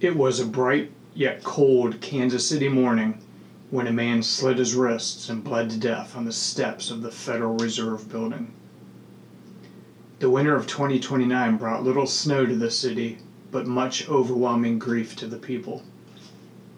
It 0.00 0.16
was 0.16 0.40
a 0.40 0.46
bright 0.46 0.92
yet 1.14 1.44
cold 1.44 2.00
Kansas 2.00 2.48
City 2.48 2.70
morning 2.70 3.20
when 3.68 3.86
a 3.86 3.92
man 3.92 4.22
slit 4.22 4.56
his 4.56 4.74
wrists 4.74 5.28
and 5.28 5.44
bled 5.44 5.68
to 5.68 5.78
death 5.78 6.16
on 6.16 6.24
the 6.24 6.32
steps 6.32 6.90
of 6.90 7.02
the 7.02 7.10
Federal 7.10 7.58
Reserve 7.58 8.08
Building. 8.08 8.50
The 10.20 10.30
winter 10.30 10.54
of 10.54 10.66
2029 10.66 11.58
brought 11.58 11.84
little 11.84 12.06
snow 12.06 12.46
to 12.46 12.54
the 12.54 12.70
city, 12.70 13.18
but 13.50 13.66
much 13.66 14.08
overwhelming 14.08 14.78
grief 14.78 15.14
to 15.16 15.26
the 15.26 15.36
people. 15.36 15.82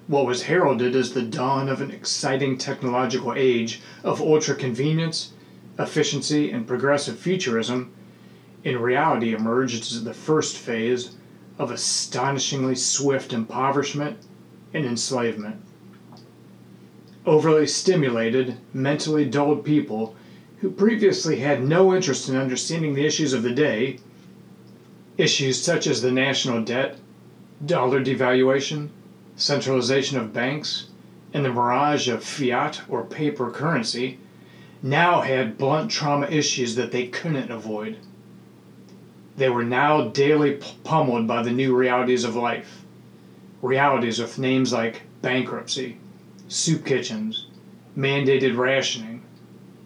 What 0.09 0.27
was 0.27 0.43
heralded 0.43 0.97
as 0.97 1.13
the 1.13 1.23
dawn 1.23 1.69
of 1.69 1.81
an 1.81 1.93
exciting 1.93 2.59
technological 2.59 3.35
age 3.37 3.81
of 4.03 4.21
ultra 4.21 4.57
convenience, 4.57 5.33
efficiency, 5.79 6.51
and 6.51 6.67
progressive 6.67 7.21
futurism 7.21 7.93
in 8.65 8.81
reality 8.81 9.33
emerged 9.33 9.83
as 9.83 10.03
the 10.03 10.13
first 10.13 10.57
phase 10.59 11.15
of 11.63 11.71
astonishingly 11.71 12.75
swift 12.75 13.33
impoverishment 13.33 14.19
and 14.75 14.85
enslavement. 14.85 15.63
Overly 17.25 17.69
stimulated, 17.69 18.57
mentally 18.75 19.25
dulled 19.25 19.65
people 19.65 20.17
who 20.59 20.73
previously 20.73 21.39
had 21.39 21.63
no 21.63 21.95
interest 21.95 22.29
in 22.29 22.37
understanding 22.37 22.95
the 22.95 23.07
issues 23.07 23.33
of 23.33 23.45
the 23.45 23.55
day, 23.55 24.01
issues 25.17 25.63
such 25.63 25.87
as 25.87 26.03
the 26.03 26.11
national 26.11 26.65
debt, 26.65 26.99
dollar 27.65 28.05
devaluation, 28.05 28.89
centralization 29.37 30.19
of 30.19 30.33
banks, 30.33 30.87
and 31.33 31.45
the 31.45 31.53
mirage 31.53 32.09
of 32.09 32.25
fiat 32.25 32.81
or 32.89 33.05
paper 33.05 33.53
currency, 33.53 34.19
now 34.83 35.21
had 35.21 35.57
blunt 35.57 35.93
trauma 35.93 36.27
issues 36.27 36.75
that 36.75 36.91
they 36.91 37.07
couldn't 37.07 37.53
avoid. 37.53 37.99
They 39.37 39.49
were 39.49 39.65
now 39.65 40.09
daily 40.09 40.61
pummeled 40.85 41.27
by 41.27 41.43
the 41.43 41.51
new 41.51 41.75
realities 41.75 42.25
of 42.25 42.37
life. 42.37 42.85
Realities 43.63 44.19
with 44.19 44.39
names 44.39 44.73
like 44.73 45.03
bankruptcy, 45.23 45.99
soup 46.49 46.85
kitchens, 46.85 47.47
mandated 47.97 48.57
rationing, 48.57 49.23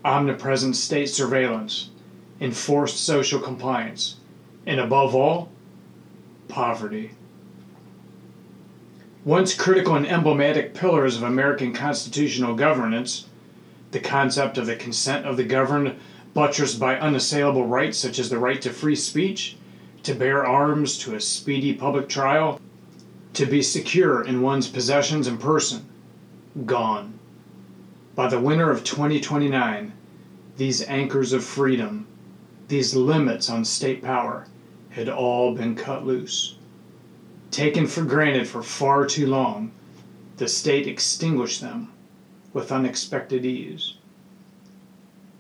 omnipresent 0.04 0.76
state 0.76 1.08
surveillance, 1.08 1.90
enforced 2.40 3.04
social 3.04 3.40
compliance, 3.40 4.16
and 4.66 4.80
above 4.80 5.14
all, 5.14 5.50
poverty. 6.48 7.12
Once 9.24 9.54
critical 9.54 9.96
and 9.96 10.06
emblematic 10.06 10.74
pillars 10.74 11.16
of 11.16 11.22
American 11.22 11.72
constitutional 11.72 12.54
governance, 12.54 13.26
the 13.90 14.00
concept 14.00 14.58
of 14.58 14.66
the 14.66 14.76
consent 14.76 15.26
of 15.26 15.36
the 15.36 15.44
governed 15.44 15.96
buttressed 16.36 16.78
by 16.78 16.98
unassailable 16.98 17.66
rights 17.66 17.96
such 17.96 18.18
as 18.18 18.28
the 18.28 18.38
right 18.38 18.60
to 18.60 18.68
free 18.68 18.94
speech, 18.94 19.56
to 20.02 20.14
bear 20.14 20.44
arms, 20.44 20.98
to 20.98 21.14
a 21.14 21.20
speedy 21.20 21.72
public 21.72 22.10
trial, 22.10 22.60
to 23.32 23.46
be 23.46 23.62
secure 23.62 24.22
in 24.22 24.42
one's 24.42 24.68
possessions 24.68 25.26
and 25.26 25.40
person, 25.40 25.86
gone. 26.66 27.18
By 28.14 28.28
the 28.28 28.38
winter 28.38 28.70
of 28.70 28.84
2029, 28.84 29.94
these 30.58 30.82
anchors 30.82 31.32
of 31.32 31.42
freedom, 31.42 32.06
these 32.68 32.94
limits 32.94 33.48
on 33.48 33.64
state 33.64 34.02
power, 34.02 34.46
had 34.90 35.08
all 35.08 35.54
been 35.54 35.74
cut 35.74 36.04
loose. 36.04 36.58
Taken 37.50 37.86
for 37.86 38.02
granted 38.02 38.46
for 38.46 38.62
far 38.62 39.06
too 39.06 39.26
long, 39.26 39.72
the 40.36 40.48
state 40.48 40.86
extinguished 40.86 41.62
them 41.62 41.92
with 42.52 42.70
unexpected 42.70 43.46
ease 43.46 43.94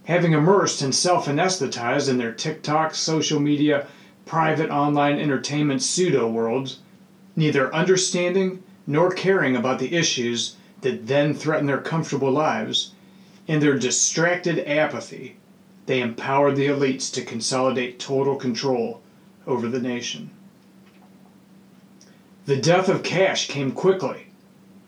having 0.06 0.32
immersed 0.32 0.82
and 0.82 0.94
self 0.94 1.26
anesthetized 1.26 2.08
in 2.08 2.16
their 2.16 2.32
TikTok, 2.32 2.94
social 2.94 3.40
media, 3.40 3.86
private 4.24 4.70
online 4.70 5.18
entertainment 5.18 5.82
pseudo 5.82 6.28
worlds, 6.28 6.78
neither 7.34 7.74
understanding 7.74 8.62
nor 8.86 9.10
caring 9.10 9.56
about 9.56 9.80
the 9.80 9.94
issues 9.94 10.54
that 10.82 11.08
then 11.08 11.34
threaten 11.34 11.66
their 11.66 11.80
comfortable 11.80 12.30
lives, 12.30 12.92
in 13.48 13.58
their 13.58 13.76
distracted 13.76 14.60
apathy, 14.68 15.36
they 15.86 16.00
empowered 16.00 16.54
the 16.54 16.66
elites 16.66 17.12
to 17.12 17.24
consolidate 17.24 17.98
total 17.98 18.36
control 18.36 19.00
over 19.44 19.68
the 19.68 19.80
nation. 19.80 20.30
The 22.44 22.56
death 22.56 22.88
of 22.88 23.02
cash 23.02 23.48
came 23.48 23.72
quickly 23.72 24.28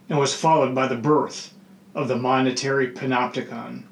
and 0.09 0.17
was 0.17 0.33
followed 0.35 0.77
by 0.77 0.87
the 0.87 0.97
birth 0.97 1.55
of 1.93 2.07
the 2.07 2.17
monetary 2.17 2.93
panopticon. 2.93 3.88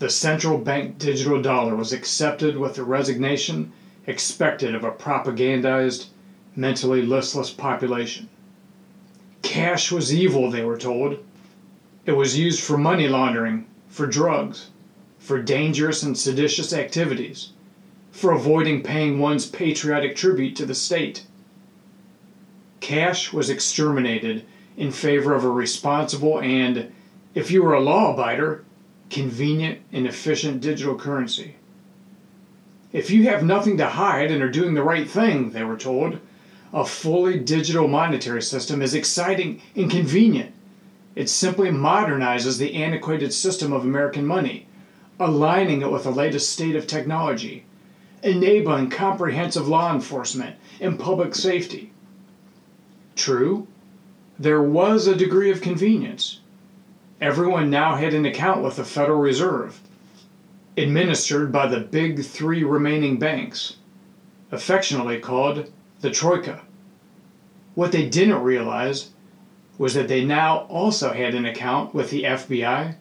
The 0.00 0.08
central 0.08 0.56
bank 0.56 0.96
digital 0.96 1.42
dollar 1.42 1.76
was 1.76 1.92
accepted 1.92 2.56
with 2.56 2.76
the 2.76 2.84
resignation 2.84 3.72
expected 4.06 4.74
of 4.74 4.82
a 4.82 4.90
propagandized, 4.90 6.06
mentally 6.56 7.02
listless 7.02 7.50
population. 7.50 8.30
Cash 9.42 9.92
was 9.92 10.14
evil, 10.14 10.50
they 10.50 10.64
were 10.64 10.78
told. 10.78 11.18
It 12.06 12.12
was 12.12 12.38
used 12.38 12.62
for 12.62 12.78
money 12.78 13.08
laundering, 13.08 13.66
for 13.88 14.06
drugs, 14.06 14.70
for 15.18 15.42
dangerous 15.42 16.02
and 16.02 16.16
seditious 16.16 16.72
activities, 16.72 17.50
for 18.10 18.32
avoiding 18.32 18.82
paying 18.82 19.18
one's 19.18 19.44
patriotic 19.44 20.16
tribute 20.16 20.56
to 20.56 20.64
the 20.64 20.74
state. 20.74 21.26
Cash 22.80 23.34
was 23.34 23.50
exterminated 23.50 24.46
in 24.78 24.92
favor 24.92 25.34
of 25.34 25.44
a 25.44 25.50
responsible 25.50 26.40
and, 26.40 26.90
if 27.34 27.50
you 27.50 27.62
were 27.62 27.74
a 27.74 27.80
law 27.80 28.16
abider, 28.16 28.62
convenient, 29.10 29.80
and 29.92 30.06
efficient 30.06 30.60
digital 30.60 30.96
currency. 30.96 31.56
If 32.92 33.10
you 33.10 33.24
have 33.24 33.44
nothing 33.44 33.76
to 33.78 33.86
hide 33.86 34.30
and 34.30 34.42
are 34.42 34.50
doing 34.50 34.74
the 34.74 34.82
right 34.82 35.08
thing, 35.08 35.50
they 35.50 35.64
were 35.64 35.76
told, 35.76 36.18
a 36.72 36.84
fully 36.84 37.38
digital 37.38 37.88
monetary 37.88 38.42
system 38.42 38.80
is 38.82 38.94
exciting 38.94 39.60
and 39.76 39.90
convenient. 39.90 40.52
It 41.16 41.28
simply 41.28 41.70
modernizes 41.70 42.58
the 42.58 42.74
antiquated 42.74 43.32
system 43.32 43.72
of 43.72 43.84
American 43.84 44.24
money, 44.24 44.66
aligning 45.18 45.82
it 45.82 45.90
with 45.90 46.04
the 46.04 46.10
latest 46.10 46.50
state 46.50 46.76
of 46.76 46.86
technology, 46.86 47.64
enabling 48.22 48.90
comprehensive 48.90 49.68
law 49.68 49.92
enforcement 49.92 50.56
and 50.80 50.98
public 50.98 51.34
safety. 51.34 51.90
True, 53.16 53.66
there 54.38 54.62
was 54.62 55.06
a 55.06 55.16
degree 55.16 55.50
of 55.50 55.60
convenience 55.60 56.39
Everyone 57.20 57.68
now 57.68 57.96
had 57.96 58.14
an 58.14 58.24
account 58.24 58.62
with 58.62 58.76
the 58.76 58.84
Federal 58.84 59.18
Reserve, 59.18 59.78
administered 60.78 61.52
by 61.52 61.66
the 61.66 61.80
big 61.80 62.24
three 62.24 62.64
remaining 62.64 63.18
banks, 63.18 63.76
affectionately 64.50 65.20
called 65.20 65.70
the 66.00 66.10
Troika. 66.10 66.62
What 67.74 67.92
they 67.92 68.08
didn't 68.08 68.42
realize 68.42 69.10
was 69.76 69.92
that 69.92 70.08
they 70.08 70.24
now 70.24 70.60
also 70.70 71.12
had 71.12 71.34
an 71.34 71.44
account 71.44 71.94
with 71.94 72.08
the 72.08 72.22
FBI, 72.22 72.94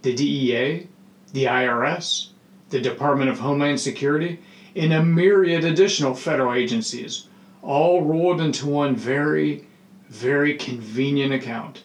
the 0.00 0.14
DEA, 0.14 0.88
the 1.34 1.44
IRS, 1.44 2.28
the 2.70 2.80
Department 2.80 3.28
of 3.28 3.40
Homeland 3.40 3.78
Security, 3.78 4.38
and 4.74 4.94
a 4.94 5.04
myriad 5.04 5.64
additional 5.64 6.14
federal 6.14 6.54
agencies, 6.54 7.28
all 7.60 8.02
rolled 8.02 8.40
into 8.40 8.66
one 8.66 8.96
very, 8.96 9.66
very 10.08 10.54
convenient 10.54 11.34
account 11.34 11.82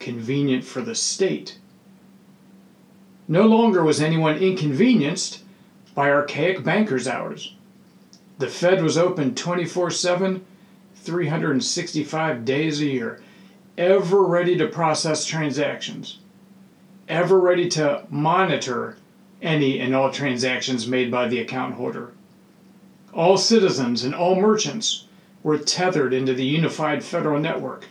convenient 0.00 0.64
for 0.64 0.80
the 0.80 0.94
state. 0.94 1.58
No 3.28 3.46
longer 3.46 3.84
was 3.84 4.00
anyone 4.00 4.38
inconvenienced 4.38 5.44
by 5.94 6.10
archaic 6.10 6.64
bankers' 6.64 7.06
hours. 7.06 7.54
The 8.38 8.48
Fed 8.48 8.82
was 8.82 8.98
open 8.98 9.34
24 9.34 9.90
7, 9.90 10.44
365 10.96 12.44
days 12.44 12.80
a 12.80 12.86
year, 12.86 13.22
ever 13.78 14.24
ready 14.24 14.56
to 14.56 14.66
process 14.66 15.24
transactions, 15.24 16.18
ever 17.08 17.38
ready 17.38 17.68
to 17.68 18.04
monitor 18.10 18.96
any 19.42 19.78
and 19.78 19.94
all 19.94 20.10
transactions 20.10 20.86
made 20.86 21.10
by 21.10 21.28
the 21.28 21.38
account 21.38 21.74
holder. 21.74 22.12
All 23.12 23.36
citizens 23.36 24.04
and 24.04 24.14
all 24.14 24.40
merchants 24.40 25.06
were 25.42 25.58
tethered 25.58 26.12
into 26.12 26.34
the 26.34 26.44
unified 26.44 27.04
federal 27.04 27.38
network 27.40 27.86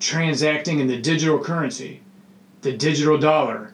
transacting 0.00 0.80
in 0.80 0.86
the 0.86 1.00
digital 1.00 1.38
currency, 1.38 2.00
the 2.62 2.72
digital 2.72 3.18
dollar, 3.18 3.72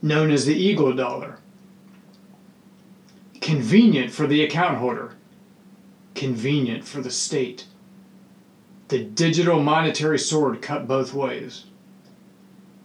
known 0.00 0.30
as 0.30 0.46
the 0.46 0.54
Eagle 0.54 0.92
dollar. 0.94 1.38
Convenient 3.40 4.12
for 4.12 4.26
the 4.26 4.44
account 4.44 4.78
holder, 4.78 5.16
convenient 6.14 6.84
for 6.84 7.00
the 7.00 7.10
state. 7.10 7.66
The 8.88 9.02
digital 9.02 9.60
monetary 9.60 10.18
sword 10.18 10.62
cut 10.62 10.86
both 10.86 11.12
ways. 11.12 11.64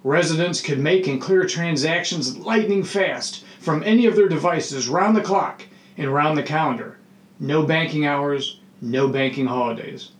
Residents 0.03 0.61
could 0.61 0.79
make 0.79 1.05
and 1.07 1.21
clear 1.21 1.45
transactions 1.45 2.37
lightning 2.37 2.83
fast 2.83 3.43
from 3.59 3.83
any 3.83 4.05
of 4.05 4.15
their 4.15 4.29
devices 4.29 4.87
round 4.87 5.15
the 5.15 5.21
clock 5.21 5.63
and 5.97 6.11
round 6.13 6.37
the 6.37 6.43
calendar. 6.43 6.97
No 7.39 7.63
banking 7.63 8.05
hours, 8.05 8.59
no 8.81 9.09
banking 9.09 9.47
holidays. 9.47 10.11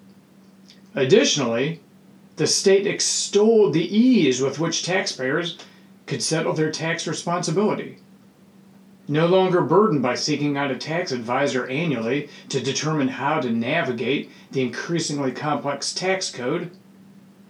Additionally, 0.94 1.80
the 2.38 2.48
state 2.48 2.88
extolled 2.88 3.74
the 3.74 3.98
ease 3.98 4.42
with 4.42 4.60
which 4.60 4.84
taxpayers 4.84 5.58
could 6.06 6.24
settle 6.24 6.54
their 6.54 6.72
tax 6.72 7.06
responsibility. 7.06 7.98
no 9.08 9.26
longer 9.26 9.62
burdened 9.62 10.02
by 10.02 10.16
seeking 10.16 10.58
out 10.58 10.72
a 10.72 10.76
tax 10.76 11.12
advisor 11.12 11.66
annually 11.68 12.30
to 12.50 12.60
determine 12.60 13.08
how 13.08 13.40
to 13.40 13.50
navigate 13.50 14.30
the 14.52 14.62
increasingly 14.62 15.32
complex 15.32 15.94
tax 15.94 16.30
code. 16.30 16.72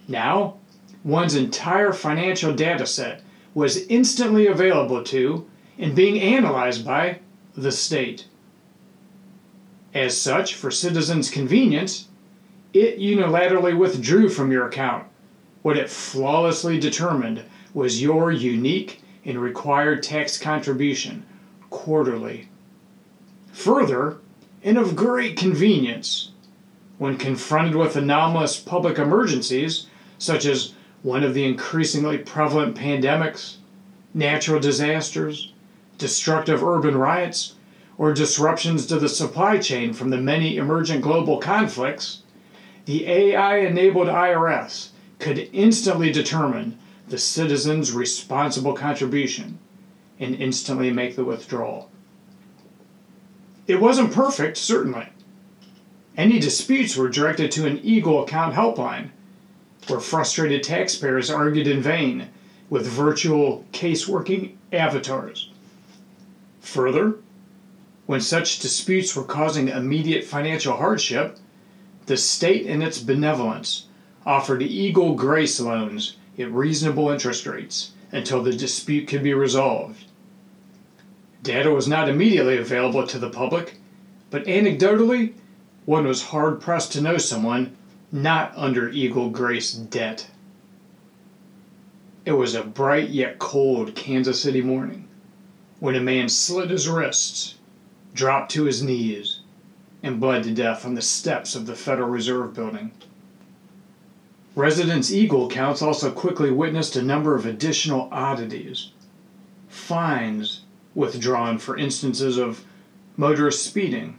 Now, 0.06 0.54
one's 1.02 1.34
entire 1.34 1.92
financial 1.92 2.54
data 2.54 2.86
set 2.86 3.22
was 3.54 3.86
instantly 3.86 4.46
available 4.46 5.02
to 5.04 5.48
and 5.78 5.94
being 5.94 6.20
analyzed 6.20 6.84
by 6.84 7.18
the 7.56 7.72
state. 7.72 8.26
As 9.94 10.16
such, 10.16 10.54
for 10.54 10.70
citizens' 10.70 11.30
convenience, 11.30 12.07
it 12.72 12.98
unilaterally 12.98 13.76
withdrew 13.76 14.28
from 14.28 14.52
your 14.52 14.66
account 14.66 15.06
what 15.62 15.76
it 15.76 15.90
flawlessly 15.90 16.78
determined 16.78 17.42
was 17.74 18.00
your 18.00 18.30
unique 18.30 19.02
and 19.24 19.38
required 19.38 20.02
tax 20.02 20.38
contribution 20.38 21.26
quarterly. 21.70 22.48
Further, 23.52 24.18
and 24.62 24.78
of 24.78 24.96
great 24.96 25.36
convenience, 25.36 26.30
when 26.98 27.16
confronted 27.16 27.74
with 27.74 27.96
anomalous 27.96 28.58
public 28.58 28.98
emergencies, 28.98 29.86
such 30.18 30.46
as 30.46 30.74
one 31.02 31.22
of 31.22 31.34
the 31.34 31.44
increasingly 31.44 32.18
prevalent 32.18 32.76
pandemics, 32.76 33.56
natural 34.14 34.60
disasters, 34.60 35.52
destructive 35.96 36.62
urban 36.62 36.96
riots, 36.96 37.54
or 37.98 38.12
disruptions 38.14 38.86
to 38.86 38.98
the 38.98 39.08
supply 39.08 39.58
chain 39.58 39.92
from 39.92 40.10
the 40.10 40.16
many 40.16 40.56
emergent 40.56 41.02
global 41.02 41.38
conflicts, 41.38 42.22
the 42.88 43.06
AI 43.06 43.58
enabled 43.58 44.08
IRS 44.08 44.88
could 45.18 45.50
instantly 45.52 46.10
determine 46.10 46.78
the 47.06 47.18
citizen's 47.18 47.92
responsible 47.92 48.72
contribution 48.72 49.58
and 50.18 50.34
instantly 50.36 50.90
make 50.90 51.14
the 51.14 51.22
withdrawal. 51.22 51.90
It 53.66 53.78
wasn't 53.78 54.14
perfect, 54.14 54.56
certainly. 54.56 55.06
Any 56.16 56.38
disputes 56.38 56.96
were 56.96 57.10
directed 57.10 57.50
to 57.52 57.66
an 57.66 57.78
Eagle 57.82 58.22
account 58.22 58.54
helpline, 58.54 59.10
where 59.86 60.00
frustrated 60.00 60.62
taxpayers 60.62 61.28
argued 61.28 61.66
in 61.66 61.82
vain 61.82 62.30
with 62.70 62.86
virtual 62.86 63.66
caseworking 63.70 64.54
avatars. 64.72 65.50
Further, 66.62 67.16
when 68.06 68.22
such 68.22 68.60
disputes 68.60 69.14
were 69.14 69.24
causing 69.24 69.68
immediate 69.68 70.24
financial 70.24 70.78
hardship, 70.78 71.38
the 72.08 72.16
state 72.16 72.66
in 72.66 72.82
its 72.82 72.98
benevolence 72.98 73.86
offered 74.26 74.62
Eagle 74.62 75.14
Grace 75.14 75.60
loans 75.60 76.16
at 76.38 76.50
reasonable 76.50 77.10
interest 77.10 77.46
rates 77.46 77.92
until 78.10 78.42
the 78.42 78.52
dispute 78.52 79.06
could 79.06 79.22
be 79.22 79.34
resolved. 79.34 80.04
Data 81.42 81.70
was 81.70 81.86
not 81.86 82.08
immediately 82.08 82.56
available 82.56 83.06
to 83.06 83.18
the 83.18 83.30
public, 83.30 83.76
but 84.30 84.44
anecdotally, 84.44 85.34
one 85.84 86.06
was 86.06 86.24
hard 86.24 86.60
pressed 86.60 86.92
to 86.92 87.00
know 87.00 87.18
someone 87.18 87.76
not 88.10 88.52
under 88.56 88.88
Eagle 88.88 89.30
Grace 89.30 89.72
debt. 89.72 90.28
It 92.24 92.32
was 92.32 92.54
a 92.54 92.62
bright 92.62 93.10
yet 93.10 93.38
cold 93.38 93.94
Kansas 93.94 94.42
City 94.42 94.60
morning 94.62 95.08
when 95.78 95.94
a 95.94 96.00
man 96.00 96.28
slit 96.28 96.70
his 96.70 96.88
wrists, 96.88 97.54
dropped 98.14 98.50
to 98.52 98.64
his 98.64 98.82
knees, 98.82 99.37
and 100.02 100.20
bled 100.20 100.44
to 100.44 100.52
death 100.52 100.84
on 100.84 100.94
the 100.94 101.02
steps 101.02 101.54
of 101.54 101.66
the 101.66 101.74
Federal 101.74 102.08
Reserve 102.08 102.54
Building. 102.54 102.92
Residents' 104.54 105.12
Eagle 105.12 105.48
counts 105.48 105.82
also 105.82 106.10
quickly 106.10 106.50
witnessed 106.50 106.96
a 106.96 107.02
number 107.02 107.34
of 107.34 107.46
additional 107.46 108.08
oddities. 108.10 108.90
Fines 109.68 110.62
withdrawn 110.94 111.58
for 111.58 111.76
instances 111.76 112.38
of 112.38 112.64
motorist 113.16 113.64
speeding, 113.64 114.18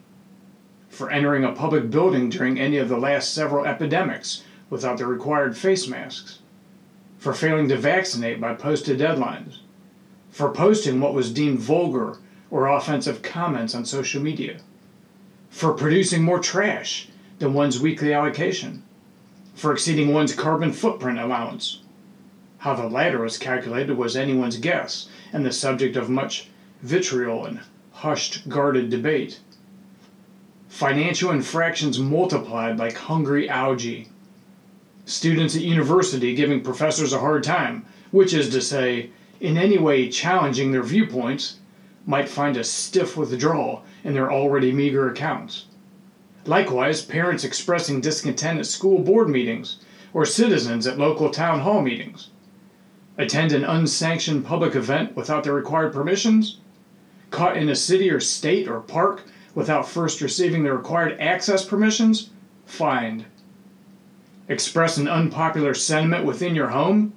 for 0.90 1.12
entering 1.12 1.44
a 1.44 1.52
public 1.52 1.90
building 1.90 2.30
during 2.30 2.60
any 2.60 2.78
of 2.78 2.90
the 2.90 2.98
last 2.98 3.34
several 3.34 3.66
epidemics 3.66 4.44
without 4.70 4.98
the 4.98 5.06
required 5.06 5.58
face 5.58 5.88
masks, 5.88 6.40
for 7.18 7.34
failing 7.34 7.68
to 7.68 7.78
vaccinate 7.78 8.40
by 8.40 8.54
posted 8.54 9.00
deadlines, 9.00 9.60
for 10.30 10.52
posting 10.52 11.00
what 11.00 11.14
was 11.14 11.34
deemed 11.34 11.60
vulgar 11.60 12.18
or 12.52 12.68
offensive 12.68 13.22
comments 13.22 13.76
on 13.76 13.84
social 13.84 14.22
media, 14.22 14.60
for 15.50 15.74
producing 15.74 16.24
more 16.24 16.40
trash 16.40 17.08
than 17.40 17.54
one's 17.54 17.80
weekly 17.80 18.14
allocation 18.14 18.84
for 19.60 19.74
exceeding 19.74 20.14
one's 20.14 20.34
carbon 20.34 20.72
footprint 20.72 21.20
allowance. 21.20 21.80
How 22.60 22.76
the 22.76 22.88
latter 22.88 23.20
was 23.20 23.38
calculated 23.38 23.98
was 23.98 24.16
anyone's 24.16 24.58
guess 24.58 25.10
and 25.34 25.46
the 25.46 25.52
subject 25.52 25.98
of 25.98 26.10
much 26.10 26.48
vitriol 26.82 27.46
and 27.46 27.60
hushed, 27.92 28.48
guarded 28.48 28.90
debate. 28.90 29.42
Financial 30.70 31.32
infractions 31.32 32.00
multiplied 32.00 32.78
like 32.78 32.96
hungry 32.96 33.50
algae. 33.50 34.08
Students 35.04 35.56
at 35.58 35.62
university 35.62 36.34
giving 36.36 36.62
professors 36.62 37.12
a 37.12 37.20
hard 37.20 37.44
time, 37.44 37.86
which 38.12 38.34
is 38.34 38.50
to 38.52 38.62
say, 38.62 39.10
in 39.42 39.58
any 39.58 39.78
way 39.78 40.10
challenging 40.10 40.72
their 40.72 40.84
viewpoints, 40.84 41.59
might 42.10 42.28
find 42.28 42.58
a 42.58 42.64
stiff 42.64 43.16
withdrawal 43.16 43.84
in 44.04 44.16
their 44.16 44.32
already 44.32 44.72
meager 44.72 45.08
accounts. 45.08 45.66
Likewise, 46.44 47.06
parents 47.06 47.44
expressing 47.44 48.02
discontent 48.02 48.58
at 48.58 48.66
school 48.66 48.98
board 48.98 49.30
meetings 49.30 49.78
or 50.12 50.26
citizens 50.26 50.88
at 50.88 50.98
local 50.98 51.30
town 51.30 51.60
hall 51.60 51.84
meetings. 51.84 52.30
Attend 53.20 53.52
an 53.52 53.64
unsanctioned 53.64 54.44
public 54.44 54.74
event 54.74 55.16
without 55.16 55.44
the 55.44 55.54
required 55.54 55.94
permissions? 55.94 56.58
Caught 57.30 57.58
in 57.58 57.70
a 57.70 57.76
city 57.76 58.10
or 58.10 58.20
state 58.20 58.68
or 58.68 58.80
park 58.80 59.26
without 59.54 59.88
first 59.88 60.20
receiving 60.20 60.64
the 60.64 60.74
required 60.74 61.16
access 61.20 61.64
permissions? 61.64 62.32
Fined. 62.66 63.26
Express 64.48 64.98
an 64.98 65.08
unpopular 65.08 65.76
sentiment 65.76 66.26
within 66.26 66.56
your 66.56 66.70
home? 66.70 67.14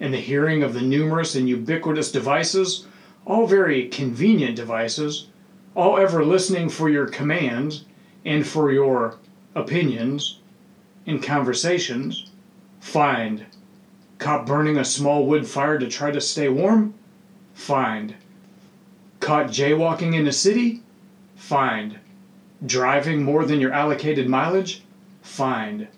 In 0.00 0.10
the 0.10 0.18
hearing 0.18 0.64
of 0.64 0.74
the 0.74 0.82
numerous 0.82 1.36
and 1.36 1.48
ubiquitous 1.48 2.10
devices, 2.10 2.88
all 3.26 3.46
very 3.46 3.88
convenient 3.88 4.56
devices, 4.56 5.28
all 5.74 5.98
ever 5.98 6.24
listening 6.24 6.68
for 6.68 6.88
your 6.88 7.06
commands, 7.06 7.84
and 8.24 8.46
for 8.46 8.72
your 8.72 9.16
opinions 9.54 10.38
in 11.06 11.20
conversations, 11.20 12.30
fined. 12.80 13.44
Caught 14.18 14.46
burning 14.46 14.78
a 14.78 14.84
small 14.84 15.26
wood 15.26 15.46
fire 15.46 15.78
to 15.78 15.88
try 15.88 16.10
to 16.10 16.20
stay 16.20 16.48
warm? 16.48 16.94
Fined. 17.54 18.14
Caught 19.20 19.46
jaywalking 19.46 20.14
in 20.14 20.26
a 20.26 20.32
city? 20.32 20.82
Fined. 21.36 21.98
Driving 22.64 23.22
more 23.22 23.44
than 23.44 23.60
your 23.60 23.72
allocated 23.72 24.28
mileage? 24.28 24.82
Fined. 25.22 25.88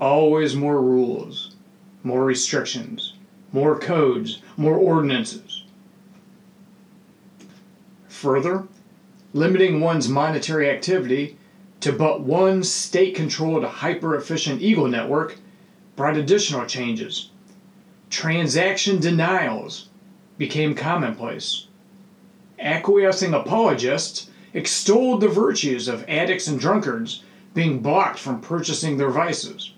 Always 0.00 0.54
more 0.54 0.80
rules, 0.80 1.54
more 2.02 2.24
restrictions, 2.24 3.14
more 3.52 3.78
codes, 3.78 4.42
more 4.56 4.76
ordinances. 4.76 5.57
Further, 8.22 8.64
limiting 9.32 9.80
one's 9.80 10.08
monetary 10.08 10.68
activity 10.68 11.36
to 11.78 11.92
but 11.92 12.20
one 12.20 12.64
state 12.64 13.14
controlled 13.14 13.62
hyper 13.62 14.16
efficient 14.16 14.60
Eagle 14.60 14.88
network 14.88 15.36
brought 15.94 16.16
additional 16.16 16.66
changes. 16.66 17.30
Transaction 18.10 18.98
denials 18.98 19.88
became 20.36 20.74
commonplace. 20.74 21.68
Acquiescing 22.58 23.34
apologists 23.34 24.28
extolled 24.52 25.20
the 25.20 25.28
virtues 25.28 25.86
of 25.86 26.04
addicts 26.08 26.48
and 26.48 26.58
drunkards 26.58 27.22
being 27.54 27.78
blocked 27.78 28.18
from 28.18 28.40
purchasing 28.40 28.96
their 28.96 29.10
vices. 29.10 29.74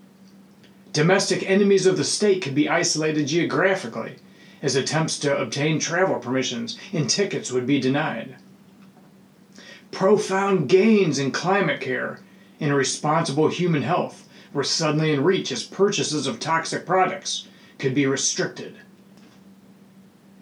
Domestic 0.94 1.42
enemies 1.42 1.84
of 1.84 1.98
the 1.98 2.04
state 2.04 2.40
could 2.40 2.54
be 2.54 2.70
isolated 2.70 3.26
geographically, 3.26 4.16
as 4.62 4.76
attempts 4.76 5.18
to 5.18 5.36
obtain 5.36 5.78
travel 5.78 6.18
permissions 6.18 6.78
and 6.92 7.08
tickets 7.08 7.50
would 7.50 7.66
be 7.66 7.80
denied 7.80 8.36
profound 9.90 10.68
gains 10.68 11.18
in 11.18 11.32
climate 11.32 11.80
care 11.80 12.20
and 12.60 12.74
responsible 12.74 13.48
human 13.48 13.82
health 13.82 14.28
were 14.52 14.64
suddenly 14.64 15.12
in 15.12 15.22
reach 15.22 15.50
as 15.52 15.62
purchases 15.62 16.26
of 16.26 16.38
toxic 16.38 16.84
products 16.86 17.46
could 17.78 17.94
be 17.94 18.06
restricted. 18.06 18.76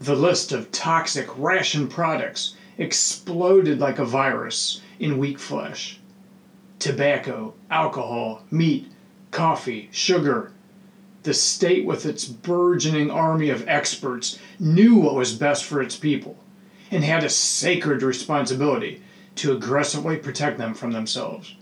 The 0.00 0.14
list 0.14 0.52
of 0.52 0.70
toxic 0.72 1.26
ration 1.36 1.88
products 1.88 2.54
exploded 2.76 3.80
like 3.80 3.98
a 3.98 4.04
virus 4.04 4.80
in 4.98 5.18
weak 5.18 5.38
flesh. 5.38 5.98
Tobacco, 6.78 7.54
alcohol, 7.70 8.42
meat, 8.50 8.90
coffee, 9.30 9.88
sugar. 9.90 10.52
The 11.28 11.34
state, 11.34 11.84
with 11.84 12.06
its 12.06 12.24
burgeoning 12.24 13.10
army 13.10 13.50
of 13.50 13.68
experts, 13.68 14.38
knew 14.58 14.94
what 14.94 15.14
was 15.14 15.34
best 15.34 15.62
for 15.62 15.82
its 15.82 15.94
people 15.94 16.38
and 16.90 17.04
had 17.04 17.22
a 17.22 17.28
sacred 17.28 18.02
responsibility 18.02 19.02
to 19.34 19.52
aggressively 19.52 20.16
protect 20.16 20.56
them 20.56 20.72
from 20.72 20.92
themselves. 20.92 21.54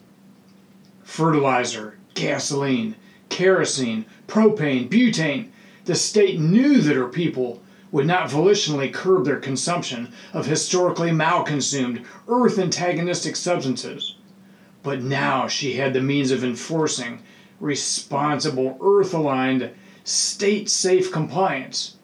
Fertilizer, 1.02 1.98
gasoline, 2.14 2.94
kerosene, 3.28 4.04
propane, 4.28 4.88
butane, 4.88 5.48
the 5.84 5.96
state 5.96 6.38
knew 6.38 6.80
that 6.80 6.94
her 6.94 7.08
people 7.08 7.60
would 7.90 8.06
not 8.06 8.30
volitionally 8.30 8.94
curb 8.94 9.24
their 9.24 9.40
consumption 9.40 10.12
of 10.32 10.46
historically 10.46 11.10
malconsumed, 11.10 12.04
earth 12.28 12.56
antagonistic 12.56 13.34
substances. 13.34 14.14
But 14.84 15.02
now 15.02 15.48
she 15.48 15.72
had 15.72 15.92
the 15.92 16.00
means 16.00 16.30
of 16.30 16.44
enforcing 16.44 17.20
responsible, 17.60 18.78
earth 18.82 19.14
aligned, 19.14 19.70
state 20.04 20.68
safe 20.68 21.10
compliance 21.10 21.96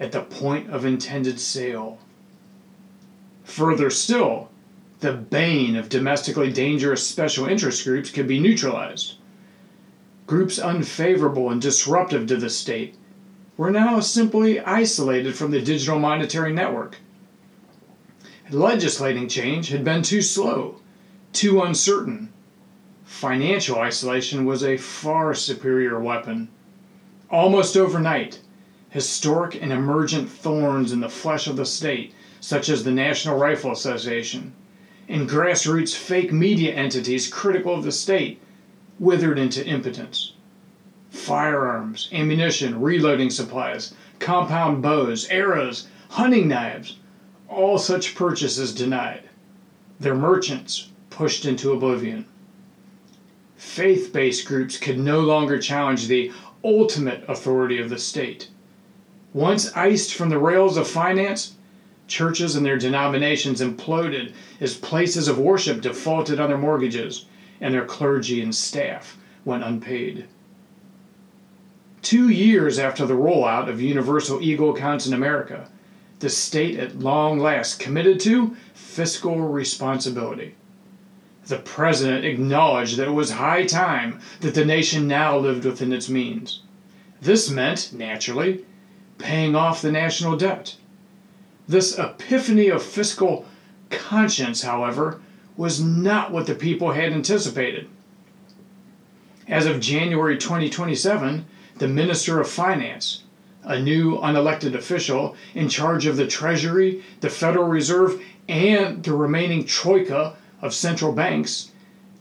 at 0.00 0.12
the 0.12 0.20
point 0.20 0.70
of 0.70 0.84
intended 0.84 1.40
sale. 1.40 1.98
Further 3.44 3.90
still, 3.90 4.50
the 5.00 5.12
bane 5.12 5.76
of 5.76 5.88
domestically 5.88 6.52
dangerous 6.52 7.06
special 7.06 7.46
interest 7.46 7.84
groups 7.84 8.10
could 8.10 8.26
be 8.26 8.40
neutralized. 8.40 9.14
Groups 10.26 10.58
unfavorable 10.58 11.50
and 11.50 11.60
disruptive 11.60 12.26
to 12.26 12.36
the 12.36 12.50
state 12.50 12.94
were 13.56 13.70
now 13.70 14.00
simply 14.00 14.60
isolated 14.60 15.34
from 15.34 15.50
the 15.50 15.60
digital 15.60 15.98
monetary 15.98 16.52
network. 16.52 16.98
Legislating 18.50 19.28
change 19.28 19.68
had 19.68 19.84
been 19.84 20.02
too 20.02 20.22
slow, 20.22 20.80
too 21.32 21.62
uncertain. 21.62 22.32
Financial 23.08 23.78
isolation 23.78 24.44
was 24.44 24.62
a 24.62 24.76
far 24.76 25.32
superior 25.34 25.98
weapon. 25.98 26.46
Almost 27.30 27.74
overnight, 27.74 28.38
historic 28.90 29.60
and 29.60 29.72
emergent 29.72 30.28
thorns 30.28 30.92
in 30.92 31.00
the 31.00 31.08
flesh 31.08 31.46
of 31.46 31.56
the 31.56 31.64
state, 31.64 32.14
such 32.38 32.68
as 32.68 32.84
the 32.84 32.92
National 32.92 33.38
Rifle 33.38 33.72
Association, 33.72 34.52
and 35.08 35.28
grassroots 35.28 35.96
fake 35.96 36.32
media 36.34 36.74
entities 36.74 37.32
critical 37.32 37.74
of 37.74 37.82
the 37.82 37.90
state, 37.90 38.40
withered 39.00 39.38
into 39.38 39.66
impotence. 39.66 40.34
Firearms, 41.10 42.10
ammunition, 42.12 42.78
reloading 42.78 43.30
supplies, 43.30 43.94
compound 44.18 44.82
bows, 44.82 45.26
arrows, 45.30 45.88
hunting 46.10 46.46
knives, 46.46 46.98
all 47.48 47.78
such 47.78 48.14
purchases 48.14 48.74
denied. 48.74 49.22
Their 49.98 50.14
merchants 50.14 50.90
pushed 51.08 51.46
into 51.46 51.72
oblivion. 51.72 52.26
Faith 53.58 54.12
based 54.12 54.46
groups 54.46 54.76
could 54.76 55.00
no 55.00 55.20
longer 55.20 55.58
challenge 55.58 56.06
the 56.06 56.30
ultimate 56.62 57.24
authority 57.28 57.80
of 57.80 57.90
the 57.90 57.98
state. 57.98 58.48
Once 59.32 59.76
iced 59.76 60.14
from 60.14 60.28
the 60.28 60.38
rails 60.38 60.76
of 60.76 60.86
finance, 60.86 61.56
churches 62.06 62.54
and 62.54 62.64
their 62.64 62.78
denominations 62.78 63.60
imploded 63.60 64.32
as 64.60 64.76
places 64.76 65.26
of 65.26 65.40
worship 65.40 65.80
defaulted 65.80 66.38
on 66.38 66.48
their 66.48 66.56
mortgages 66.56 67.26
and 67.60 67.74
their 67.74 67.84
clergy 67.84 68.40
and 68.40 68.54
staff 68.54 69.18
went 69.44 69.64
unpaid. 69.64 70.28
Two 72.00 72.28
years 72.28 72.78
after 72.78 73.04
the 73.04 73.14
rollout 73.14 73.68
of 73.68 73.80
universal 73.80 74.40
eagle 74.40 74.72
accounts 74.72 75.08
in 75.08 75.12
America, 75.12 75.68
the 76.20 76.30
state 76.30 76.78
at 76.78 77.00
long 77.00 77.40
last 77.40 77.80
committed 77.80 78.20
to 78.20 78.56
fiscal 78.72 79.40
responsibility. 79.40 80.54
The 81.48 81.56
president 81.56 82.26
acknowledged 82.26 82.98
that 82.98 83.08
it 83.08 83.12
was 83.12 83.30
high 83.30 83.64
time 83.64 84.20
that 84.40 84.54
the 84.54 84.66
nation 84.66 85.08
now 85.08 85.38
lived 85.38 85.64
within 85.64 85.94
its 85.94 86.08
means. 86.08 86.60
This 87.22 87.48
meant, 87.48 87.90
naturally, 87.92 88.66
paying 89.16 89.56
off 89.56 89.80
the 89.80 89.90
national 89.90 90.36
debt. 90.36 90.76
This 91.66 91.98
epiphany 91.98 92.68
of 92.68 92.82
fiscal 92.82 93.46
conscience, 93.88 94.60
however, 94.60 95.22
was 95.56 95.80
not 95.82 96.32
what 96.32 96.46
the 96.46 96.54
people 96.54 96.92
had 96.92 97.12
anticipated. 97.14 97.88
As 99.48 99.64
of 99.64 99.80
January 99.80 100.36
2027, 100.36 101.46
the 101.78 101.88
Minister 101.88 102.40
of 102.40 102.48
Finance, 102.50 103.22
a 103.64 103.80
new 103.80 104.18
unelected 104.18 104.74
official 104.74 105.34
in 105.54 105.70
charge 105.70 106.04
of 106.04 106.18
the 106.18 106.26
Treasury, 106.26 107.02
the 107.20 107.30
Federal 107.30 107.68
Reserve, 107.68 108.20
and 108.48 109.02
the 109.02 109.12
remaining 109.12 109.64
troika 109.64 110.36
of 110.60 110.74
central 110.74 111.12
banks, 111.12 111.70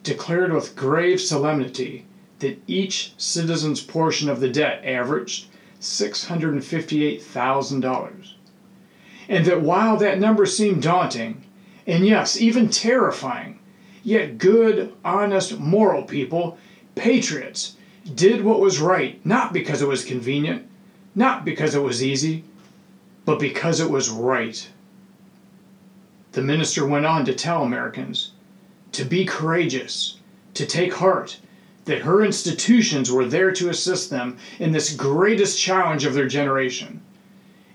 declared 0.03 0.53
with 0.53 0.75
grave 0.75 1.19
solemnity 1.19 2.05
that 2.39 2.61
each 2.67 3.13
citizen's 3.17 3.81
portion 3.81 4.29
of 4.29 4.39
the 4.39 4.49
debt 4.49 4.85
averaged 4.85 5.47
$658,000. 5.81 8.33
And 9.29 9.45
that 9.45 9.61
while 9.61 9.97
that 9.97 10.19
number 10.19 10.45
seemed 10.45 10.83
daunting, 10.83 11.43
and 11.85 12.05
yes, 12.05 12.39
even 12.39 12.69
terrifying, 12.69 13.59
yet 14.03 14.37
good, 14.37 14.93
honest, 15.03 15.59
moral 15.59 16.03
people, 16.03 16.57
patriots, 16.95 17.75
did 18.15 18.43
what 18.43 18.59
was 18.59 18.79
right, 18.79 19.19
not 19.25 19.51
because 19.51 19.81
it 19.81 19.87
was 19.87 20.05
convenient, 20.05 20.65
not 21.13 21.43
because 21.43 21.75
it 21.75 21.81
was 21.81 22.03
easy, 22.03 22.43
but 23.25 23.39
because 23.39 23.81
it 23.81 23.89
was 23.89 24.09
right. 24.09 24.69
The 26.37 26.43
minister 26.43 26.85
went 26.85 27.07
on 27.07 27.25
to 27.25 27.33
tell 27.33 27.63
Americans 27.63 28.33
to 28.91 29.03
be 29.03 29.25
courageous, 29.25 30.19
to 30.53 30.67
take 30.67 30.93
heart, 30.93 31.39
that 31.85 32.03
her 32.03 32.23
institutions 32.23 33.11
were 33.11 33.25
there 33.25 33.51
to 33.53 33.69
assist 33.69 34.11
them 34.11 34.37
in 34.59 34.71
this 34.71 34.93
greatest 34.93 35.59
challenge 35.59 36.05
of 36.05 36.13
their 36.13 36.27
generation, 36.27 37.01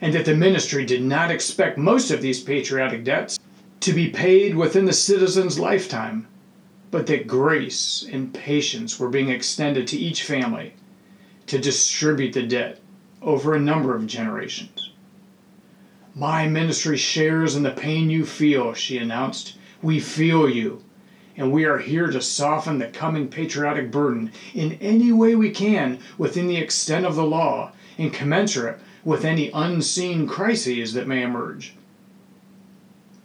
and 0.01 0.15
that 0.15 0.27
the 0.27 0.37
ministry 0.37 0.87
did 0.87 1.03
not 1.03 1.29
expect 1.29 1.77
most 1.77 2.13
of 2.13 2.23
these 2.23 2.41
patriotic 2.41 3.03
debts 3.03 3.37
to 3.81 3.93
be 3.93 4.11
paid 4.11 4.55
within 4.55 4.85
the 4.85 4.93
citizen's 4.93 5.59
lifetime, 5.59 6.29
but 6.93 7.09
that 7.09 7.27
grace 7.27 8.07
and 8.13 8.33
patience 8.33 8.97
were 9.01 9.09
being 9.09 9.31
extended 9.31 9.89
to 9.89 9.99
each 9.99 10.23
family 10.23 10.73
to 11.49 11.59
distribute 11.59 12.33
the 12.33 12.45
debt 12.45 12.79
over 13.23 13.55
a 13.55 13.61
number 13.61 13.93
of 13.97 14.07
generations. 14.07 14.72
My 16.15 16.47
ministry 16.47 16.97
shares 16.97 17.57
in 17.57 17.63
the 17.63 17.71
pain 17.71 18.11
you 18.11 18.25
feel, 18.25 18.75
she 18.75 18.99
announced. 18.99 19.57
We 19.81 19.99
feel 19.99 20.49
you 20.49 20.83
and 21.37 21.51
we 21.51 21.65
are 21.65 21.79
here 21.79 22.11
to 22.11 22.21
soften 22.21 22.79
the 22.79 22.87
coming 22.87 23.29
patriotic 23.29 23.91
burden 23.91 24.31
in 24.55 24.73
any 24.81 25.11
way 25.11 25.35
we 25.35 25.51
can 25.51 25.99
within 26.19 26.47
the 26.47 26.59
extent 26.59 27.07
of 27.07 27.15
the 27.15 27.25
law 27.25 27.73
and 27.99 28.13
commensurate 28.13 28.79
with 29.05 29.25
any 29.25 29.51
unseen 29.53 30.27
crises 30.27 30.93
that 30.93 31.07
may 31.07 31.23
emerge. 31.23 31.75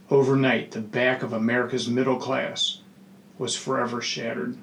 Overnight, 0.10 0.72
the 0.72 0.79
back 0.79 1.22
of 1.22 1.34
America's 1.34 1.88
middle 1.89 2.15
class 2.15 2.79
was 3.38 3.56
forever 3.56 4.01
shattered. 4.01 4.58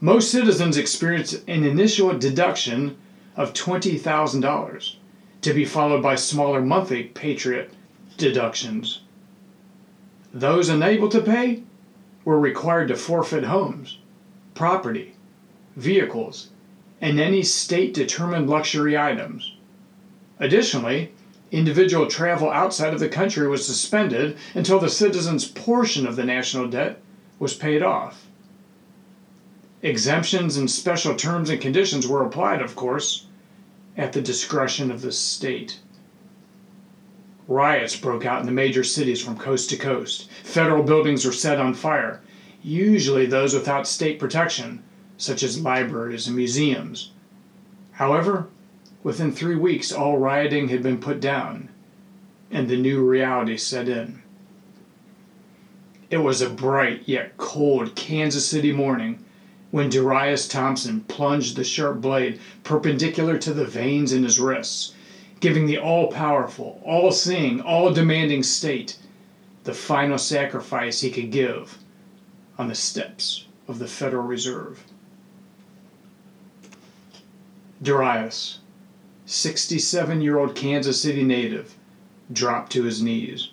Most 0.00 0.32
citizens 0.32 0.76
experienced 0.76 1.44
an 1.46 1.64
initial 1.64 2.18
deduction 2.18 2.96
of 3.36 3.54
$20,000 3.54 4.96
to 5.42 5.52
be 5.52 5.64
followed 5.64 6.02
by 6.02 6.14
smaller 6.14 6.60
monthly 6.60 7.04
Patriot 7.04 7.72
deductions 8.16 9.02
those 10.32 10.70
unable 10.70 11.08
to 11.10 11.20
pay 11.20 11.62
were 12.24 12.38
required 12.38 12.88
to 12.88 12.96
forfeit 12.96 13.44
homes, 13.44 13.98
property, 14.54 15.14
vehicles, 15.76 16.48
and 17.00 17.20
any 17.20 17.42
state 17.42 17.92
determined 17.92 18.48
luxury 18.48 18.96
items. 18.96 19.54
Additionally, 20.38 21.12
individual 21.50 22.06
travel 22.06 22.50
outside 22.50 22.94
of 22.94 23.00
the 23.00 23.08
country 23.08 23.46
was 23.46 23.66
suspended 23.66 24.36
until 24.54 24.78
the 24.78 24.88
citizen's 24.88 25.46
portion 25.46 26.06
of 26.06 26.16
the 26.16 26.24
national 26.24 26.68
debt 26.68 27.00
was 27.38 27.54
paid 27.54 27.82
off. 27.82 28.26
Exemptions 29.82 30.56
and 30.56 30.70
special 30.70 31.14
terms 31.14 31.50
and 31.50 31.60
conditions 31.60 32.06
were 32.06 32.24
applied, 32.24 32.62
of 32.62 32.74
course, 32.76 33.26
at 33.96 34.12
the 34.12 34.22
discretion 34.22 34.90
of 34.90 35.02
the 35.02 35.12
state. 35.12 35.78
Riots 37.48 37.96
broke 37.96 38.24
out 38.24 38.40
in 38.40 38.46
the 38.46 38.52
major 38.52 38.84
cities 38.84 39.22
from 39.22 39.36
coast 39.36 39.68
to 39.70 39.76
coast. 39.76 40.30
Federal 40.42 40.82
buildings 40.82 41.24
were 41.24 41.32
set 41.32 41.58
on 41.58 41.74
fire, 41.74 42.20
usually 42.62 43.26
those 43.26 43.54
without 43.54 43.86
state 43.86 44.18
protection, 44.18 44.82
such 45.16 45.42
as 45.42 45.60
libraries 45.60 46.26
and 46.26 46.36
museums. 46.36 47.10
However, 47.92 48.48
within 49.02 49.32
three 49.32 49.56
weeks, 49.56 49.92
all 49.92 50.18
rioting 50.18 50.68
had 50.68 50.82
been 50.82 50.98
put 50.98 51.20
down, 51.20 51.68
and 52.50 52.68
the 52.68 52.76
new 52.76 53.06
reality 53.06 53.56
set 53.56 53.88
in. 53.88 54.22
It 56.10 56.18
was 56.18 56.40
a 56.40 56.50
bright 56.50 57.02
yet 57.06 57.36
cold 57.36 57.94
Kansas 57.94 58.48
City 58.48 58.72
morning 58.72 59.24
when 59.72 59.90
Darius 59.90 60.46
Thompson 60.46 61.00
plunged 61.08 61.56
the 61.56 61.64
sharp 61.64 62.00
blade 62.00 62.38
perpendicular 62.62 63.36
to 63.38 63.52
the 63.52 63.66
veins 63.66 64.12
in 64.12 64.22
his 64.22 64.38
wrists 64.38 64.94
giving 65.42 65.66
the 65.66 65.76
all 65.76 66.06
powerful, 66.06 66.80
all 66.84 67.10
seeing, 67.10 67.60
all 67.60 67.92
demanding 67.92 68.44
state 68.44 68.96
the 69.64 69.74
final 69.74 70.16
sacrifice 70.16 71.00
he 71.00 71.10
could 71.10 71.32
give 71.32 71.78
on 72.56 72.68
the 72.68 72.74
steps 72.76 73.46
of 73.66 73.80
the 73.80 73.88
Federal 73.88 74.22
Reserve. 74.22 74.84
Darius, 77.82 78.60
67 79.26 80.20
year 80.20 80.38
old 80.38 80.54
Kansas 80.54 81.02
City 81.02 81.24
native, 81.24 81.74
dropped 82.32 82.70
to 82.70 82.84
his 82.84 83.02
knees. 83.02 83.50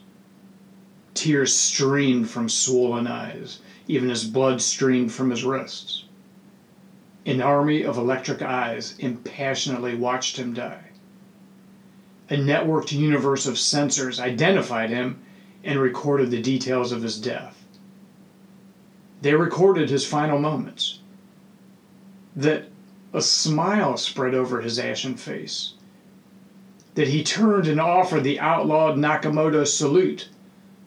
Tears 1.16 1.56
streamed 1.56 2.30
from 2.30 2.48
swollen 2.48 3.08
eyes, 3.08 3.62
even 3.88 4.12
as 4.12 4.26
blood 4.26 4.62
streamed 4.62 5.12
from 5.12 5.32
his 5.32 5.44
wrists. 5.44 6.04
An 7.30 7.42
army 7.42 7.84
of 7.84 7.96
electric 7.96 8.42
eyes 8.42 8.96
impassionately 8.98 9.94
watched 9.94 10.38
him 10.38 10.52
die. 10.52 10.86
a 12.28 12.36
networked 12.36 12.92
universe 12.92 13.46
of 13.46 13.54
sensors 13.54 14.20
identified 14.20 14.90
him 14.90 15.20
and 15.64 15.80
recorded 15.80 16.32
the 16.32 16.42
details 16.42 16.92
of 16.92 17.04
his 17.04 17.22
death. 17.22 17.64
They 19.22 19.36
recorded 19.36 19.92
his 19.92 20.06
final 20.06 20.40
moments. 20.40 21.02
That 22.36 22.70
a 23.14 23.22
smile 23.22 23.96
spread 23.98 24.34
over 24.34 24.62
his 24.62 24.80
ashen 24.80 25.16
face. 25.16 25.74
That 26.96 27.10
he 27.10 27.24
turned 27.24 27.68
and 27.68 27.80
offered 27.80 28.24
the 28.24 28.40
outlawed 28.40 28.98
Nakamoto 28.98 29.68
salute 29.68 30.30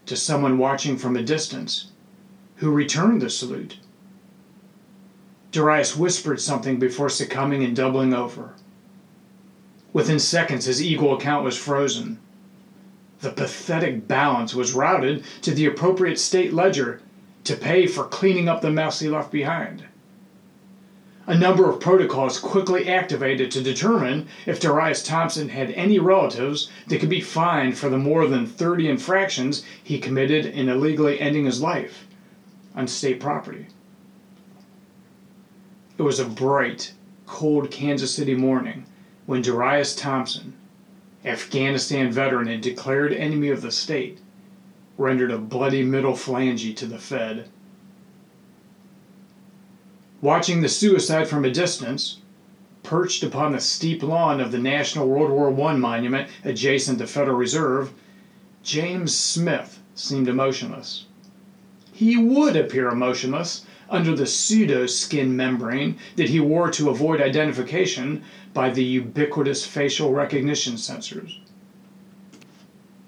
to 0.06 0.16
someone 0.16 0.58
watching 0.58 0.96
from 0.96 1.14
a 1.14 1.22
distance, 1.22 1.92
who 2.56 2.70
returned 2.70 3.22
the 3.22 3.30
salute. 3.30 3.76
Darius 5.52 5.94
whispered 5.94 6.40
something 6.40 6.78
before 6.78 7.10
succumbing 7.10 7.62
and 7.62 7.76
doubling 7.76 8.14
over. 8.14 8.54
Within 9.92 10.18
seconds, 10.18 10.64
his 10.64 10.82
Eagle 10.82 11.14
account 11.14 11.44
was 11.44 11.58
frozen. 11.58 12.18
The 13.20 13.32
pathetic 13.32 14.08
balance 14.08 14.54
was 14.54 14.72
routed 14.72 15.24
to 15.42 15.52
the 15.52 15.66
appropriate 15.66 16.18
state 16.18 16.54
ledger 16.54 17.02
to 17.44 17.54
pay 17.54 17.86
for 17.86 18.04
cleaning 18.04 18.48
up 18.48 18.62
the 18.62 18.70
mess 18.70 19.00
he 19.00 19.08
left 19.08 19.30
behind. 19.30 19.84
A 21.26 21.36
number 21.36 21.68
of 21.68 21.80
protocols 21.80 22.38
quickly 22.38 22.88
activated 22.88 23.50
to 23.50 23.62
determine 23.62 24.28
if 24.46 24.58
Darius 24.58 25.02
Thompson 25.02 25.50
had 25.50 25.70
any 25.72 25.98
relatives 25.98 26.70
that 26.88 26.98
could 26.98 27.10
be 27.10 27.20
fined 27.20 27.76
for 27.76 27.90
the 27.90 27.98
more 27.98 28.26
than 28.26 28.46
30 28.46 28.88
infractions 28.88 29.62
he 29.82 29.98
committed 29.98 30.46
in 30.46 30.70
illegally 30.70 31.20
ending 31.20 31.44
his 31.44 31.60
life 31.60 32.06
on 32.74 32.88
state 32.88 33.20
property. 33.20 33.66
It 35.98 36.02
was 36.02 36.18
a 36.18 36.24
bright, 36.24 36.94
cold 37.26 37.70
Kansas 37.70 38.14
City 38.14 38.34
morning 38.34 38.84
when 39.26 39.42
Darius 39.42 39.94
Thompson, 39.94 40.54
Afghanistan 41.24 42.10
veteran 42.10 42.48
and 42.48 42.62
declared 42.62 43.12
enemy 43.12 43.48
of 43.48 43.62
the 43.62 43.70
state, 43.70 44.18
rendered 44.96 45.30
a 45.30 45.38
bloody 45.38 45.82
middle 45.82 46.14
phalange 46.14 46.74
to 46.76 46.86
the 46.86 46.98
Fed. 46.98 47.48
Watching 50.20 50.60
the 50.60 50.68
suicide 50.68 51.28
from 51.28 51.44
a 51.44 51.50
distance, 51.50 52.18
perched 52.82 53.22
upon 53.22 53.52
the 53.52 53.60
steep 53.60 54.02
lawn 54.02 54.40
of 54.40 54.50
the 54.50 54.58
National 54.58 55.08
World 55.08 55.30
War 55.30 55.68
I 55.68 55.76
monument 55.76 56.28
adjacent 56.44 56.98
to 56.98 57.06
Federal 57.06 57.36
Reserve, 57.36 57.92
James 58.62 59.14
Smith 59.14 59.78
seemed 59.94 60.28
emotionless. 60.28 61.04
He 61.92 62.16
would 62.16 62.56
appear 62.56 62.88
emotionless 62.88 63.66
under 63.92 64.16
the 64.16 64.26
pseudo 64.26 64.86
skin 64.86 65.36
membrane 65.36 65.98
that 66.16 66.30
he 66.30 66.40
wore 66.40 66.70
to 66.70 66.88
avoid 66.88 67.20
identification 67.20 68.24
by 68.54 68.70
the 68.70 68.82
ubiquitous 68.82 69.66
facial 69.66 70.12
recognition 70.12 70.74
sensors. 70.74 71.38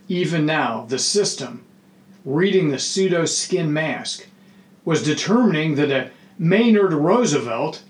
Even 0.08 0.44
now, 0.44 0.84
the 0.88 0.98
system, 0.98 1.64
reading 2.24 2.68
the 2.68 2.78
pseudo 2.78 3.24
skin 3.24 3.72
mask, 3.72 4.28
was 4.84 5.02
determining 5.02 5.74
that 5.76 5.90
a 5.90 6.10
Maynard 6.38 6.92
Roosevelt 6.92 7.82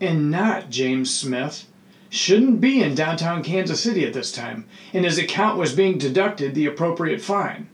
and 0.00 0.30
not 0.30 0.70
James 0.70 1.12
Smith 1.12 1.66
shouldn't 2.08 2.60
be 2.60 2.82
in 2.82 2.94
downtown 2.94 3.42
Kansas 3.42 3.82
City 3.82 4.06
at 4.06 4.14
this 4.14 4.32
time, 4.32 4.64
and 4.94 5.04
his 5.04 5.18
account 5.18 5.58
was 5.58 5.74
being 5.74 5.98
deducted 5.98 6.54
the 6.54 6.66
appropriate 6.66 7.20
fine. 7.20 7.68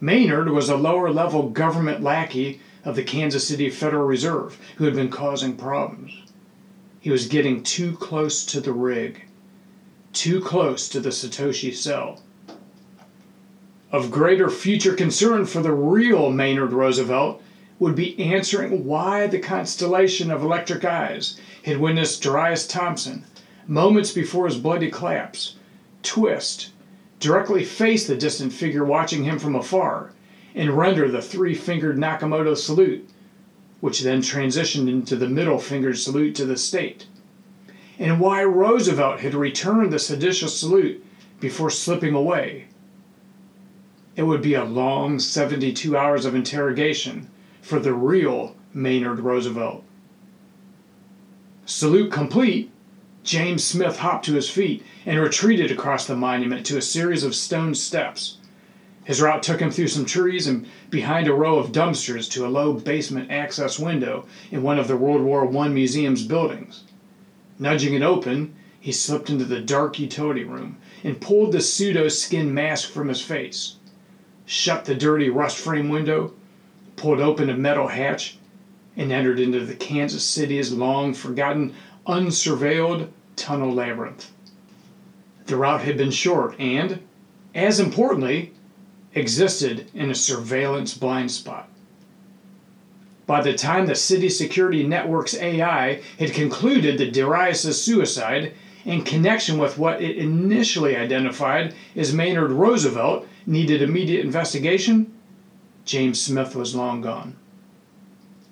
Maynard 0.00 0.50
was 0.50 0.68
a 0.68 0.76
lower 0.76 1.10
level 1.10 1.48
government 1.48 2.02
lackey 2.02 2.60
of 2.84 2.96
the 2.96 3.02
Kansas 3.02 3.46
City 3.46 3.70
Federal 3.70 4.06
Reserve 4.06 4.58
who 4.76 4.84
had 4.84 4.94
been 4.94 5.10
causing 5.10 5.56
problems. 5.56 6.22
He 7.00 7.10
was 7.10 7.26
getting 7.26 7.62
too 7.62 7.96
close 7.96 8.44
to 8.46 8.60
the 8.60 8.72
rig, 8.72 9.24
too 10.12 10.40
close 10.40 10.88
to 10.88 11.00
the 11.00 11.10
Satoshi 11.10 11.74
cell. 11.74 12.22
Of 13.90 14.10
greater 14.10 14.48
future 14.48 14.94
concern 14.94 15.46
for 15.46 15.60
the 15.60 15.72
real 15.72 16.30
Maynard 16.30 16.72
Roosevelt 16.72 17.42
would 17.78 17.94
be 17.94 18.18
answering 18.18 18.84
why 18.84 19.26
the 19.26 19.38
constellation 19.38 20.30
of 20.30 20.42
electric 20.42 20.84
eyes 20.84 21.38
had 21.64 21.78
witnessed 21.78 22.22
Darius 22.22 22.66
Thompson, 22.66 23.24
moments 23.66 24.12
before 24.12 24.46
his 24.46 24.56
bloody 24.56 24.90
collapse, 24.90 25.56
twist, 26.02 26.70
directly 27.18 27.64
face 27.64 28.06
the 28.06 28.16
distant 28.16 28.52
figure 28.52 28.84
watching 28.84 29.24
him 29.24 29.38
from 29.38 29.56
afar, 29.56 30.12
and 30.54 30.76
render 30.76 31.10
the 31.10 31.22
three 31.22 31.54
fingered 31.54 31.96
Nakamoto 31.96 32.56
salute, 32.56 33.08
which 33.80 34.00
then 34.00 34.20
transitioned 34.20 34.88
into 34.88 35.16
the 35.16 35.28
middle 35.28 35.58
fingered 35.58 35.98
salute 35.98 36.34
to 36.36 36.44
the 36.44 36.56
state, 36.56 37.06
and 37.98 38.20
why 38.20 38.44
Roosevelt 38.44 39.20
had 39.20 39.34
returned 39.34 39.92
the 39.92 39.98
seditious 39.98 40.58
salute 40.58 41.04
before 41.40 41.70
slipping 41.70 42.14
away. 42.14 42.66
It 44.14 44.24
would 44.24 44.42
be 44.42 44.54
a 44.54 44.64
long 44.64 45.18
72 45.18 45.96
hours 45.96 46.24
of 46.24 46.34
interrogation 46.34 47.28
for 47.62 47.78
the 47.78 47.94
real 47.94 48.54
Maynard 48.74 49.20
Roosevelt. 49.20 49.84
Salute 51.64 52.12
complete, 52.12 52.70
James 53.24 53.64
Smith 53.64 53.98
hopped 53.98 54.26
to 54.26 54.34
his 54.34 54.50
feet 54.50 54.84
and 55.06 55.18
retreated 55.18 55.70
across 55.70 56.06
the 56.06 56.16
monument 56.16 56.66
to 56.66 56.76
a 56.76 56.82
series 56.82 57.24
of 57.24 57.34
stone 57.34 57.74
steps 57.74 58.36
his 59.04 59.20
route 59.20 59.42
took 59.42 59.60
him 59.60 59.70
through 59.70 59.88
some 59.88 60.04
trees 60.04 60.46
and 60.46 60.66
behind 60.90 61.26
a 61.26 61.34
row 61.34 61.58
of 61.58 61.72
dumpsters 61.72 62.30
to 62.30 62.46
a 62.46 62.48
low 62.48 62.72
basement 62.72 63.30
access 63.30 63.78
window 63.78 64.26
in 64.50 64.62
one 64.62 64.78
of 64.78 64.86
the 64.86 64.96
World 64.96 65.22
War 65.22 65.48
I 65.56 65.68
museum's 65.68 66.24
buildings. 66.24 66.84
Nudging 67.58 67.94
it 67.94 68.02
open, 68.02 68.54
he 68.78 68.92
slipped 68.92 69.28
into 69.28 69.44
the 69.44 69.60
dark 69.60 69.98
utility 69.98 70.44
room 70.44 70.76
and 71.02 71.20
pulled 71.20 71.52
the 71.52 71.60
pseudo 71.60 72.08
skin 72.08 72.54
mask 72.54 72.90
from 72.90 73.08
his 73.08 73.20
face, 73.20 73.76
shut 74.46 74.84
the 74.84 74.94
dirty 74.94 75.28
rust 75.28 75.56
frame 75.56 75.88
window, 75.88 76.32
pulled 76.96 77.20
open 77.20 77.50
a 77.50 77.56
metal 77.56 77.88
hatch, 77.88 78.38
and 78.96 79.10
entered 79.10 79.40
into 79.40 79.64
the 79.64 79.74
Kansas 79.74 80.24
City's 80.24 80.72
long 80.72 81.14
forgotten, 81.14 81.74
unsurveilled 82.06 83.08
tunnel 83.36 83.72
labyrinth. 83.72 84.30
The 85.46 85.56
route 85.56 85.82
had 85.82 85.96
been 85.96 86.10
short 86.10 86.58
and, 86.60 87.00
as 87.54 87.80
importantly, 87.80 88.52
existed 89.14 89.90
in 89.94 90.10
a 90.10 90.14
surveillance 90.14 90.94
blind 90.94 91.30
spot. 91.30 91.68
By 93.26 93.40
the 93.42 93.54
time 93.54 93.86
the 93.86 93.94
City 93.94 94.28
Security 94.28 94.84
Network's 94.84 95.34
AI 95.34 96.02
had 96.18 96.34
concluded 96.34 96.98
that 96.98 97.12
Darius' 97.12 97.82
suicide 97.82 98.52
in 98.84 99.02
connection 99.02 99.58
with 99.58 99.78
what 99.78 100.02
it 100.02 100.16
initially 100.16 100.96
identified 100.96 101.74
as 101.94 102.12
Maynard 102.12 102.50
Roosevelt 102.50 103.26
needed 103.46 103.80
immediate 103.80 104.24
investigation, 104.24 105.12
James 105.84 106.20
Smith 106.20 106.56
was 106.56 106.74
long 106.74 107.00
gone. 107.00 107.36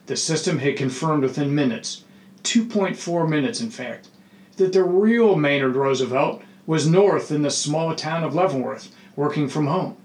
The 0.07 0.17
system 0.17 0.59
had 0.59 0.77
confirmed 0.77 1.23
within 1.23 1.55
minutes, 1.55 2.05
2.4 2.45 3.29
minutes 3.29 3.61
in 3.61 3.71
fact, 3.71 4.09
that 4.57 4.73
the 4.73 4.85
real 4.85 5.37
Maynard 5.37 5.77
Roosevelt 5.77 6.43
was 6.67 6.87
north 6.87 7.31
in 7.31 7.43
the 7.43 7.51
small 7.51 7.95
town 7.95 8.23
of 8.25 8.35
Leavenworth, 8.35 8.95
working 9.17 9.49
from 9.49 9.67
home. 9.67 9.97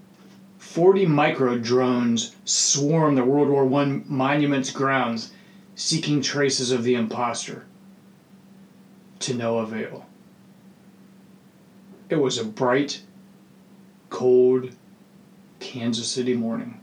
40 0.76 1.06
micro 1.06 1.56
drones 1.56 2.36
swarm 2.44 3.14
the 3.14 3.24
World 3.24 3.48
War 3.48 3.64
I 3.80 4.02
monument's 4.04 4.70
grounds 4.70 5.32
seeking 5.74 6.20
traces 6.20 6.70
of 6.70 6.84
the 6.84 6.94
impostor. 6.94 7.64
To 9.20 9.32
no 9.32 9.56
avail. 9.60 10.04
It 12.10 12.16
was 12.16 12.36
a 12.36 12.44
bright, 12.44 13.00
cold 14.10 14.72
Kansas 15.60 16.08
City 16.08 16.34
morning. 16.34 16.78